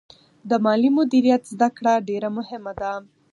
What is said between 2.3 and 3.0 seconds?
مهمه ده.